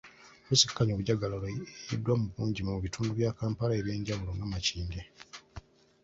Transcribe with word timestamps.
Poliisi 0.43 0.63
ekkakkanya 0.65 0.93
obujagalalo 0.93 1.45
eyiiriddwa 1.47 2.13
mu 2.19 2.25
bungi 2.33 2.61
mu 2.67 2.83
bitundu 2.85 3.11
bya 3.13 3.31
Kampala 3.39 3.73
ebyenjawulo 3.79 4.31
nga 4.35 4.45
Makindye 4.51 5.01